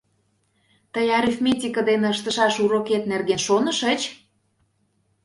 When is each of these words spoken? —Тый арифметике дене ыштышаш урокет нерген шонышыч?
—Тый 0.93 1.07
арифметике 1.19 1.81
дене 1.89 2.07
ыштышаш 2.13 2.55
урокет 2.63 3.03
нерген 3.11 3.39
шонышыч? 3.47 4.01